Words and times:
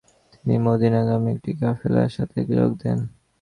তিনি 0.33 0.55
মদিনাগামী 0.65 1.29
একটি 1.35 1.51
কাফেলার 1.61 2.09
সাথে 2.09 2.39
যোগ 2.51 2.69
দেন। 2.81 2.99